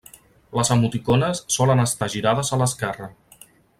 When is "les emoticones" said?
0.59-1.41